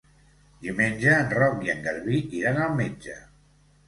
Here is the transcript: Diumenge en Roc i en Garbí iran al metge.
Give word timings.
Diumenge 0.61 1.11
en 1.17 1.29
Roc 1.39 1.61
i 1.67 1.71
en 1.73 1.83
Garbí 1.87 2.21
iran 2.39 2.57
al 2.63 2.73
metge. 2.81 3.19